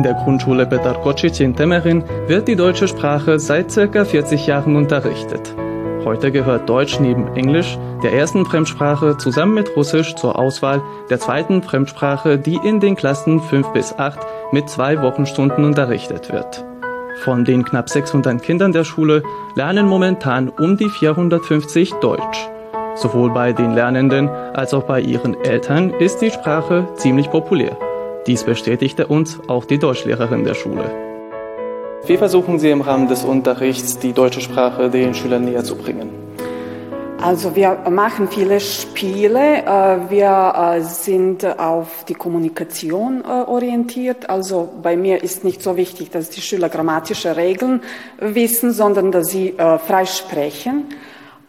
Der 0.05 0.15
Grundschule 0.15 0.67
Petar 0.67 1.01
Kocic 1.01 1.41
in 1.41 1.57
Temerin 1.57 2.05
wird 2.29 2.47
die 2.47 2.57
deutsche 2.57 2.87
Sprache 2.87 3.39
seit 3.39 3.75
ca. 3.75 4.05
40 4.05 4.47
Jahren 4.47 4.77
unterrichtet. 4.77 5.55
Heute 6.05 6.31
gehört 6.31 6.69
Deutsch 6.69 7.01
neben 7.01 7.35
Englisch, 7.35 7.79
der 8.03 8.13
ersten 8.13 8.45
Fremdsprache, 8.45 9.17
zusammen 9.17 9.55
mit 9.55 9.75
Russisch 9.75 10.15
zur 10.17 10.39
Auswahl 10.39 10.83
der 11.09 11.19
zweiten 11.19 11.63
Fremdsprache, 11.63 12.39
die 12.39 12.61
in 12.63 12.79
den 12.79 12.95
Klassen 12.95 13.41
5 13.41 13.69
bis 13.69 13.99
8 13.99 14.19
mit 14.53 14.69
zwei 14.69 15.01
Wochenstunden 15.01 15.65
unterrichtet 15.65 16.31
wird. 16.31 16.63
Von 17.23 17.47
den 17.47 17.65
knapp 17.65 17.89
600 17.89 18.43
Kindern 18.43 18.73
der 18.73 18.85
Schule 18.85 19.23
lernen 19.55 19.87
momentan 19.87 20.51
um 20.51 20.77
die 20.77 20.91
450 20.91 21.95
Deutsch. 21.95 22.49
Sowohl 22.97 23.31
bei 23.31 23.55
den 23.55 23.73
Lernenden 23.73 24.29
als 24.29 24.75
auch 24.75 24.85
bei 24.85 25.01
ihren 25.01 25.35
Eltern 25.43 25.91
ist 25.91 26.19
die 26.19 26.31
Sprache 26.31 26.87
ziemlich 26.97 27.31
populär. 27.31 27.79
Dies 28.27 28.45
bestätigte 28.45 29.07
uns 29.07 29.39
auch 29.49 29.67
die 29.67 29.79
Deutschlehrerin 29.79 30.45
der 30.45 30.55
Schule. 30.55 30.91
Wie 32.07 32.17
versuchen 32.17 32.59
Sie 32.59 32.71
im 32.71 32.81
Rahmen 32.81 33.09
des 33.09 33.23
Unterrichts 33.25 33.99
die 33.99 34.13
deutsche 34.13 34.41
Sprache 34.41 34.89
den 34.89 35.15
Schülern 35.15 35.45
näher 35.45 35.65
zu 35.65 35.77
bringen? 35.77 36.11
Also 37.25 37.57
wir 37.57 37.79
machen 37.89 38.29
viele 38.29 38.61
Spiele. 38.61 39.65
Äh, 39.65 40.11
wir 40.11 40.77
äh, 40.77 40.81
sind 40.83 41.45
auf 41.59 42.05
die 42.05 42.13
Kommunikation 42.13 43.25
äh, 43.25 43.49
orientiert. 43.49 44.29
Also 44.29 44.69
bei 44.83 44.97
mir 44.97 45.23
ist 45.23 45.43
nicht 45.43 45.63
so 45.63 45.79
wichtig, 45.79 46.11
dass 46.11 46.29
die 46.29 46.43
Schüler 46.43 46.69
grammatische 46.69 47.37
Regeln 47.37 47.83
wissen, 48.19 48.73
sondern 48.73 49.11
dass 49.11 49.29
sie 49.29 49.55
frei 49.57 50.05
sprechen. 50.05 50.85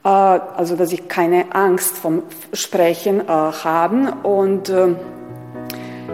Also 0.03 0.75
dass 0.75 0.91
sie 0.91 0.99
keine 0.99 1.53
Angst 1.53 1.97
vom 1.97 2.21
Sprechen 2.53 3.27
haben 3.27 4.07
und 4.21 4.71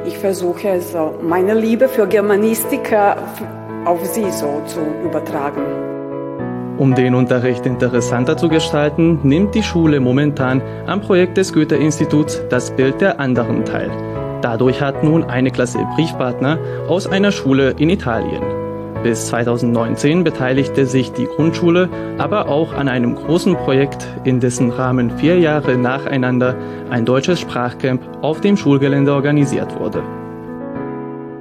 ich 0.05 0.17
versuche 0.17 0.69
also 0.69 1.15
meine 1.21 1.53
Liebe 1.53 1.87
für 1.87 2.07
Germanistik 2.07 2.95
auf 3.85 4.05
sie 4.05 4.29
so 4.31 4.61
zu 4.65 4.79
übertragen. 5.03 5.61
Um 6.77 6.95
den 6.95 7.13
Unterricht 7.13 7.65
interessanter 7.65 8.37
zu 8.37 8.49
gestalten, 8.49 9.19
nimmt 9.23 9.53
die 9.53 9.63
Schule 9.63 9.99
momentan 9.99 10.61
am 10.87 11.01
Projekt 11.01 11.37
des 11.37 11.53
Goethe-Instituts 11.53 12.41
das 12.49 12.71
Bild 12.71 13.01
der 13.01 13.19
anderen 13.19 13.65
teil. 13.65 13.91
Dadurch 14.41 14.81
hat 14.81 15.03
nun 15.03 15.23
eine 15.23 15.51
Klasse 15.51 15.77
Briefpartner 15.95 16.57
aus 16.87 17.05
einer 17.05 17.31
Schule 17.31 17.75
in 17.77 17.89
Italien. 17.89 18.41
Bis 19.03 19.27
2019 19.29 20.23
beteiligte 20.23 20.85
sich 20.85 21.11
die 21.11 21.25
Grundschule 21.25 21.89
aber 22.19 22.47
auch 22.47 22.73
an 22.73 22.87
einem 22.87 23.15
großen 23.15 23.55
Projekt, 23.55 24.07
in 24.25 24.39
dessen 24.39 24.69
Rahmen 24.69 25.17
vier 25.17 25.39
Jahre 25.39 25.75
nacheinander 25.75 26.55
ein 26.91 27.03
deutsches 27.03 27.39
Sprachcamp 27.39 27.99
auf 28.21 28.41
dem 28.41 28.57
Schulgelände 28.57 29.11
organisiert 29.11 29.79
wurde. 29.79 30.03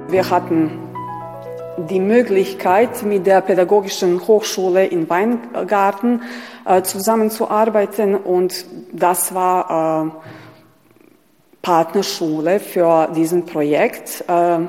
Wir 0.09 0.27
hatten 0.31 0.71
die 1.89 1.99
Möglichkeit, 1.99 3.03
mit 3.03 3.27
der 3.27 3.41
Pädagogischen 3.41 4.27
Hochschule 4.27 4.87
in 4.87 5.07
Weingarten 5.07 6.23
äh, 6.65 6.81
zusammenzuarbeiten 6.81 8.15
und 8.15 8.65
das 8.91 9.35
war 9.35 10.07
äh, 10.07 10.11
Partnerschule 11.61 12.59
für 12.59 13.09
diesen 13.15 13.45
Projekt. 13.45 14.23
Äh, 14.27 14.59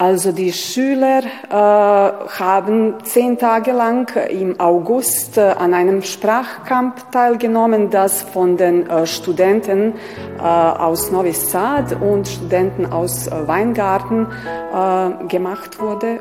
also 0.00 0.32
die 0.32 0.50
Schüler 0.54 1.20
äh, 1.50 1.52
haben 1.52 2.94
zehn 3.04 3.36
Tage 3.38 3.72
lang 3.72 4.10
im 4.30 4.58
August 4.58 5.36
äh, 5.36 5.42
an 5.42 5.74
einem 5.74 6.02
Sprachcamp 6.02 7.12
teilgenommen, 7.12 7.90
das 7.90 8.22
von 8.22 8.56
den 8.56 8.88
äh, 8.88 9.06
Studenten 9.06 9.92
äh, 10.38 10.42
aus 10.42 11.10
Novi 11.10 11.32
Sad 11.32 12.00
und 12.00 12.26
Studenten 12.26 12.86
aus 12.86 13.26
äh, 13.26 13.46
Weingarten 13.46 14.26
äh, 14.72 15.26
gemacht 15.28 15.78
wurde. 15.78 16.20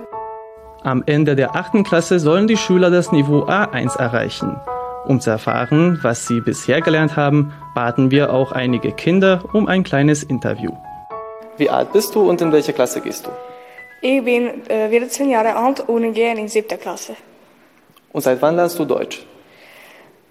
Am 0.84 1.02
Ende 1.06 1.38
der 1.38 1.56
achten 1.56 1.86
Klasse 1.86 2.20
sollen 2.20 2.48
die 2.48 2.58
Schüler 2.58 2.92
das 2.92 3.14
Niveau 3.14 3.46
A1 3.46 3.98
erreichen. 3.98 4.58
Um 5.06 5.22
zu 5.22 5.30
erfahren, 5.30 6.00
was 6.02 6.28
sie 6.28 6.42
bisher 6.42 6.82
gelernt 6.82 7.16
haben, 7.16 7.54
baten 7.76 8.12
wir 8.12 8.34
auch 8.34 8.52
einige 8.52 8.92
Kinder 8.92 9.42
um 9.54 9.68
ein 9.68 9.84
kleines 9.86 10.22
Interview. 10.22 10.72
Wie 11.56 11.70
alt 11.70 11.94
bist 11.94 12.14
du 12.14 12.30
und 12.30 12.42
in 12.42 12.52
welche 12.52 12.74
Klasse 12.74 13.00
gehst 13.00 13.26
du? 13.26 13.30
Ich 14.02 14.24
bin 14.24 14.70
äh, 14.70 14.90
14 14.90 15.30
Jahre 15.30 15.56
alt 15.56 15.82
und 15.88 16.14
gehe 16.14 16.34
in 16.34 16.48
siebte 16.48 16.78
Klasse. 16.78 17.16
Und 18.14 18.22
seit 18.22 18.42
wann 18.42 18.56
lernst 18.56 18.80
du 18.80 18.86
Deutsch? 18.86 19.26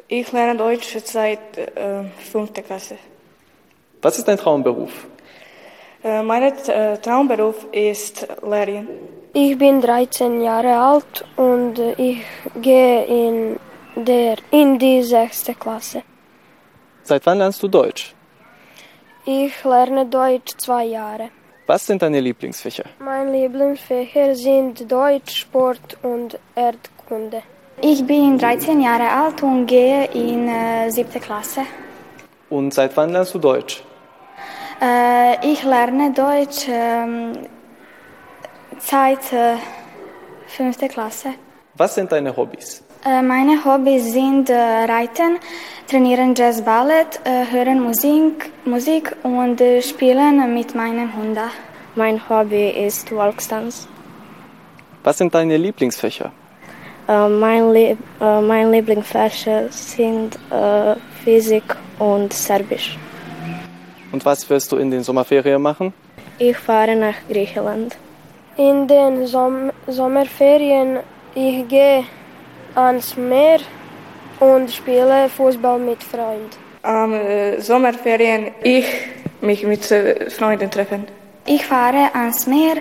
Ich 0.08 0.32
lerne 0.32 0.56
Deutsch 0.56 0.96
seit 1.04 1.58
äh, 1.58 2.04
fünfter 2.32 2.62
Klasse. 2.62 2.96
Was 4.00 4.18
ist 4.18 4.26
dein 4.26 4.38
Traumberuf? 4.38 5.06
Äh, 6.02 6.22
mein 6.22 6.42
äh, 6.42 6.98
Traumberuf 6.98 7.66
ist 7.72 8.26
Lehrerin. 8.42 8.88
Ich 9.34 9.58
bin 9.58 9.82
13 9.82 10.40
Jahre 10.40 10.74
alt 10.78 11.24
und 11.36 11.78
ich 11.98 12.22
gehe 12.62 13.04
in, 13.04 13.58
der, 13.96 14.36
in 14.50 14.78
die 14.78 15.02
sechste 15.02 15.54
Klasse. 15.54 16.02
Seit 17.02 17.26
wann 17.26 17.38
lernst 17.38 17.62
du 17.62 17.68
Deutsch? 17.68 18.14
Ich 19.26 19.62
lerne 19.62 20.06
Deutsch 20.06 20.56
zwei 20.56 20.84
Jahre. 20.84 21.28
Was 21.68 21.84
sind 21.84 22.00
deine 22.00 22.20
Lieblingsfächer? 22.20 22.84
Meine 22.98 23.30
Lieblingsfächer 23.30 24.34
sind 24.34 24.90
Deutsch, 24.90 25.36
Sport 25.36 25.98
und 26.02 26.38
Erdkunde. 26.54 27.42
Ich 27.82 28.06
bin 28.06 28.38
13 28.38 28.80
Jahre 28.80 29.06
alt 29.06 29.42
und 29.42 29.66
gehe 29.66 30.06
in 30.14 30.48
äh, 30.48 30.88
siebte 30.88 31.20
Klasse. 31.20 31.60
Und 32.48 32.72
seit 32.72 32.96
wann 32.96 33.10
lernst 33.10 33.34
du 33.34 33.38
Deutsch? 33.38 33.82
Äh, 34.80 35.46
ich 35.46 35.62
lerne 35.62 36.10
Deutsch 36.10 36.66
äh, 36.68 37.34
seit 38.78 39.30
äh, 39.34 39.56
fünfte 40.46 40.88
Klasse. 40.88 41.34
Was 41.74 41.96
sind 41.96 42.10
deine 42.10 42.34
Hobbys? 42.34 42.82
Äh, 43.04 43.22
meine 43.22 43.64
Hobbys 43.64 44.12
sind 44.12 44.50
äh, 44.50 44.54
Reiten, 44.54 45.38
trainieren 45.88 46.34
Jazz 46.34 46.60
Ballett, 46.62 47.20
äh, 47.24 47.44
hören 47.50 47.80
Musik, 47.80 48.50
Musik 48.64 49.14
und 49.22 49.62
spielen 49.82 50.52
mit 50.52 50.74
meinen 50.74 51.14
Hunden. 51.14 51.48
Mein 51.94 52.20
Hobby 52.28 52.70
ist 52.70 53.08
Volkstanz. 53.08 53.86
Was 55.04 55.18
sind 55.18 55.34
deine 55.34 55.56
Lieblingsfächer? 55.56 56.32
mein, 57.08 57.72
Lieb 57.72 57.98
mein 58.20 58.70
Lieblingsfächer 58.70 59.68
sind 59.70 60.38
Physik 61.24 61.74
und 61.98 62.34
Serbisch. 62.34 62.98
Und 64.12 64.22
was 64.26 64.48
wirst 64.50 64.70
du 64.72 64.76
in 64.76 64.90
den 64.90 65.02
Sommerferien 65.02 65.62
machen? 65.62 65.94
Ich 66.38 66.58
fahre 66.58 66.94
nach 66.94 67.14
Griechenland. 67.26 67.96
In 68.58 68.86
den 68.86 69.26
Som 69.26 69.70
Sommerferien 69.86 70.98
ich 71.34 71.66
gehe 71.68 72.04
ans 72.78 73.16
Meer 73.16 73.58
und 74.40 74.70
spiele 74.70 75.28
Fußball 75.28 75.78
mit 75.78 76.02
Freunden. 76.02 76.50
Am 76.82 77.12
äh, 77.12 77.60
Sommerferien 77.60 78.52
ich 78.62 78.86
mich 79.40 79.64
mit 79.64 79.90
äh, 79.90 80.30
Freunden 80.30 80.70
treffen. 80.70 81.06
Ich 81.46 81.66
fahre 81.66 82.14
ans 82.14 82.46
Meer, 82.46 82.76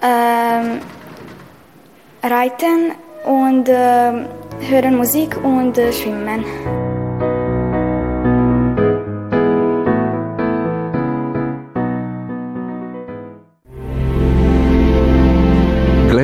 äh, 0.00 0.78
reiten 2.26 2.92
und 3.24 3.68
hören 3.68 4.96
Musik 4.96 5.36
und 5.42 5.76
schwimmen. 5.92 6.44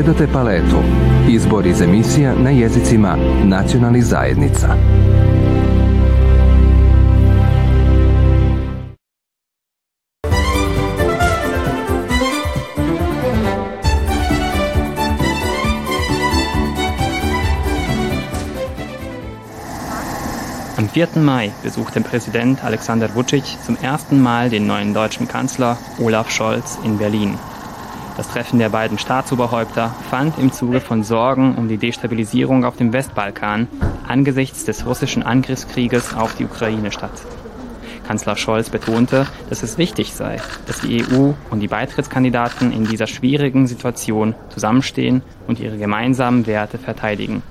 Gledate 0.01 0.27
Paletu. 0.33 0.77
Izbor 1.29 1.67
iz 1.67 1.81
emisija 1.81 2.35
na 2.35 2.51
jezicima 2.51 3.17
nacionalnih 3.45 4.05
zajednica. 4.05 4.69
Am 20.77 20.89
4. 20.95 21.21
Mai 21.21 21.51
besuchte 21.63 22.01
Präsident 22.01 22.65
Alexander 22.65 23.11
Vucic 23.15 23.45
zum 23.67 23.77
ersten 23.83 24.23
Mal 24.23 24.49
den 24.51 24.67
neuen 24.67 24.95
deutschen 24.95 25.29
Kanzler 25.29 25.77
Olaf 25.99 26.31
Scholz 26.31 26.79
in 26.85 26.99
Berlin. 26.99 27.50
Das 28.21 28.29
Treffen 28.29 28.59
der 28.59 28.69
beiden 28.69 28.99
Staatsoberhäupter 28.99 29.97
fand 30.11 30.39
im 30.39 30.53
Zuge 30.53 30.83
von 30.83 31.03
Sorgen 31.03 31.55
um 31.55 31.69
die 31.69 31.79
Destabilisierung 31.79 32.67
auf 32.67 32.77
dem 32.77 32.93
Westbalkan 32.93 33.67
angesichts 34.07 34.67
des 34.67 34.85
russischen 34.85 35.23
Angriffskrieges 35.23 36.13
auf 36.15 36.37
die 36.37 36.45
Ukraine 36.45 36.93
statt. 36.93 37.19
Kanzler 38.07 38.37
Scholz 38.37 38.69
betonte, 38.69 39.27
dass 39.49 39.63
es 39.63 39.79
wichtig 39.79 40.13
sei, 40.13 40.37
dass 40.67 40.81
die 40.81 41.03
EU 41.03 41.33
und 41.49 41.61
die 41.61 41.69
Beitrittskandidaten 41.69 42.73
in 42.73 42.85
dieser 42.85 43.07
schwierigen 43.07 43.67
Situation 43.67 44.35
zusammenstehen 44.51 45.23
und 45.47 45.59
ihre 45.59 45.79
gemeinsamen 45.79 46.47
Werte 46.47 46.77
verteidigen. 46.77 47.43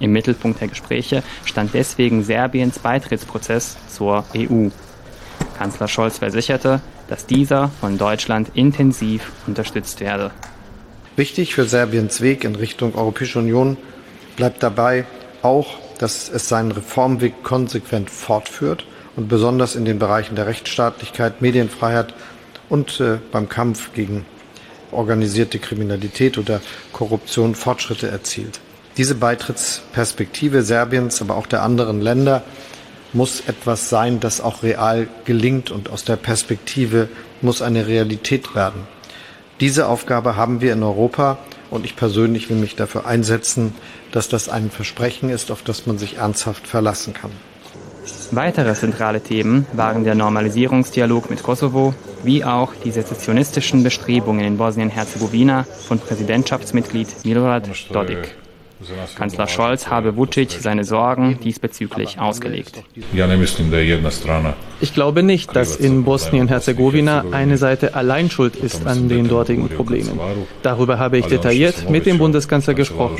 Im 0.00 0.10
Mittelpunkt 0.10 0.60
der 0.60 0.66
Gespräche 0.66 1.22
stand 1.44 1.74
deswegen 1.74 2.24
Serbiens 2.24 2.80
Beitrittsprozess 2.80 3.76
zur 3.86 4.24
EU. 4.36 4.70
Kanzler 5.56 5.86
Scholz 5.86 6.18
versicherte, 6.18 6.80
dass 7.08 7.26
dieser 7.26 7.70
von 7.80 7.98
Deutschland 7.98 8.50
intensiv 8.54 9.32
unterstützt 9.46 10.00
werde. 10.00 10.30
Wichtig 11.16 11.54
für 11.54 11.64
Serbiens 11.64 12.20
Weg 12.20 12.44
in 12.44 12.54
Richtung 12.54 12.94
Europäische 12.94 13.38
Union 13.38 13.76
bleibt 14.36 14.62
dabei 14.62 15.06
auch, 15.42 15.78
dass 15.98 16.28
es 16.28 16.48
seinen 16.48 16.72
Reformweg 16.72 17.42
konsequent 17.42 18.10
fortführt 18.10 18.86
und 19.16 19.28
besonders 19.28 19.76
in 19.76 19.84
den 19.84 19.98
Bereichen 19.98 20.36
der 20.36 20.46
Rechtsstaatlichkeit, 20.46 21.40
Medienfreiheit 21.40 22.12
und 22.68 23.00
äh, 23.00 23.18
beim 23.32 23.48
Kampf 23.48 23.92
gegen 23.94 24.26
organisierte 24.90 25.58
Kriminalität 25.58 26.38
oder 26.38 26.60
Korruption 26.92 27.54
Fortschritte 27.54 28.08
erzielt. 28.08 28.60
Diese 28.96 29.14
Beitrittsperspektive 29.14 30.62
Serbiens, 30.62 31.20
aber 31.20 31.36
auch 31.36 31.46
der 31.46 31.62
anderen 31.62 32.00
Länder 32.00 32.42
muss 33.12 33.40
etwas 33.46 33.88
sein, 33.88 34.20
das 34.20 34.40
auch 34.40 34.62
real 34.62 35.08
gelingt 35.24 35.70
und 35.70 35.90
aus 35.90 36.04
der 36.04 36.16
Perspektive 36.16 37.08
muss 37.40 37.62
eine 37.62 37.86
Realität 37.86 38.54
werden. 38.54 38.82
Diese 39.60 39.88
Aufgabe 39.88 40.36
haben 40.36 40.60
wir 40.60 40.72
in 40.72 40.82
Europa 40.82 41.38
und 41.70 41.84
ich 41.84 41.96
persönlich 41.96 42.50
will 42.50 42.56
mich 42.56 42.76
dafür 42.76 43.06
einsetzen, 43.06 43.74
dass 44.12 44.28
das 44.28 44.48
ein 44.48 44.70
Versprechen 44.70 45.30
ist, 45.30 45.50
auf 45.50 45.62
das 45.62 45.86
man 45.86 45.98
sich 45.98 46.16
ernsthaft 46.18 46.66
verlassen 46.66 47.14
kann. 47.14 47.30
Weitere 48.30 48.74
zentrale 48.74 49.20
Themen 49.20 49.66
waren 49.72 50.04
der 50.04 50.14
Normalisierungsdialog 50.14 51.30
mit 51.30 51.42
Kosovo, 51.42 51.94
wie 52.22 52.44
auch 52.44 52.72
die 52.84 52.90
sezessionistischen 52.90 53.82
Bestrebungen 53.82 54.44
in 54.44 54.56
Bosnien-Herzegowina 54.56 55.64
von 55.88 55.98
Präsidentschaftsmitglied 55.98 57.24
Milorad 57.24 57.68
Dodik. 57.90 58.36
Kanzler 59.16 59.48
Scholz 59.48 59.88
habe 59.88 60.16
Vucic 60.16 60.50
seine 60.50 60.84
Sorgen 60.84 61.38
diesbezüglich 61.42 62.18
ausgelegt. 62.18 62.82
Ich 64.80 64.94
glaube 64.94 65.22
nicht, 65.22 65.56
dass 65.56 65.76
in 65.76 66.04
Bosnien-Herzegowina 66.04 67.24
eine 67.32 67.56
Seite 67.56 67.94
allein 67.94 68.30
schuld 68.30 68.56
ist 68.56 68.86
an 68.86 69.08
den 69.08 69.28
dortigen 69.28 69.68
Problemen. 69.68 70.20
Darüber 70.62 70.98
habe 70.98 71.18
ich 71.18 71.26
detailliert 71.26 71.88
mit 71.88 72.04
dem 72.06 72.18
Bundeskanzler 72.18 72.74
gesprochen. 72.74 73.16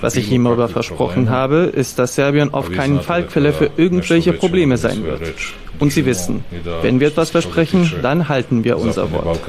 Was 0.00 0.16
ich 0.16 0.32
ihm 0.32 0.46
aber 0.46 0.68
versprochen 0.68 1.30
habe, 1.30 1.56
ist, 1.74 1.98
dass 1.98 2.14
Serbien 2.14 2.52
auf 2.52 2.70
keinen 2.70 3.00
Fall 3.00 3.24
Quelle 3.26 3.52
für 3.52 3.70
irgendwelche 3.76 4.32
Probleme 4.32 4.76
sein 4.76 5.04
wird. 5.04 5.34
Und 5.78 5.92
Sie 5.92 6.06
wissen, 6.06 6.44
wenn 6.82 7.00
wir 7.00 7.08
etwas 7.08 7.30
versprechen, 7.30 7.90
dann 8.00 8.28
halten 8.28 8.64
wir 8.64 8.78
unser 8.78 9.10
Wort. 9.10 9.40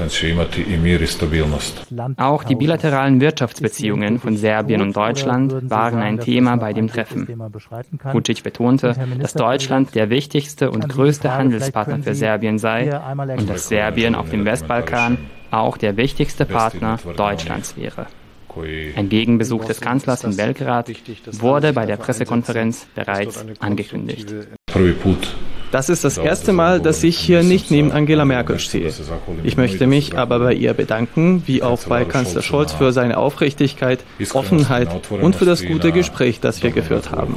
Auch 2.16 2.44
die 2.44 2.54
bilateralen 2.56 3.20
Wirtschaftsbeziehungen 3.20 4.18
von 4.18 4.36
Serbien 4.36 4.82
und 4.82 4.96
Deutschland 4.96 5.70
waren 5.70 6.00
ein 6.00 6.18
Thema 6.18 6.56
bei 6.56 6.72
dem 6.72 6.88
Treffen. 6.88 7.28
Vucic 8.12 8.42
betonte, 8.42 8.94
dass 9.20 9.34
Deutschland 9.34 9.94
der 9.94 10.10
wichtigste 10.10 10.70
und 10.70 10.88
größte 10.88 11.32
Handelspartner 11.32 12.00
für 12.02 12.14
Serbien 12.14 12.58
sei 12.58 12.90
und 13.36 13.48
dass 13.48 13.68
Serbien 13.68 14.14
auf 14.14 14.30
dem 14.30 14.44
Westbalkan 14.44 15.18
auch 15.50 15.76
der 15.76 15.96
wichtigste 15.96 16.44
Partner 16.44 16.98
Deutschlands 17.16 17.76
wäre. 17.76 18.06
Ein 18.96 19.08
Gegenbesuch 19.08 19.64
des 19.64 19.80
Kanzlers 19.80 20.24
in 20.24 20.36
Belgrad 20.36 20.90
wurde 21.32 21.72
bei 21.72 21.86
der 21.86 21.96
Pressekonferenz 21.96 22.86
bereits 22.94 23.44
angekündigt. 23.60 24.32
Das 25.72 25.88
ist 25.88 26.04
das 26.04 26.16
erste 26.16 26.52
Mal, 26.52 26.80
dass 26.80 27.02
ich 27.02 27.18
hier 27.18 27.42
nicht 27.42 27.70
neben 27.70 27.90
Angela 27.90 28.24
Merkel 28.24 28.58
stehe. 28.58 28.92
Ich 29.42 29.56
möchte 29.56 29.86
mich 29.86 30.16
aber 30.16 30.38
bei 30.38 30.54
ihr 30.54 30.74
bedanken, 30.74 31.42
wie 31.46 31.62
auch 31.62 31.82
bei 31.84 32.04
Kanzler 32.04 32.42
Scholz, 32.42 32.72
für 32.72 32.92
seine 32.92 33.18
Aufrichtigkeit, 33.18 34.04
Offenheit 34.32 34.88
und 35.10 35.36
für 35.36 35.44
das 35.44 35.64
gute 35.64 35.92
Gespräch, 35.92 36.40
das 36.40 36.62
wir 36.62 36.70
geführt 36.70 37.10
haben. 37.10 37.34